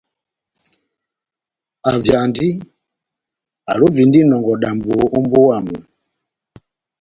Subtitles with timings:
[1.91, 2.49] Avyandi,
[3.71, 5.75] alovindi inɔngɔ dambo ó mbówa yamu.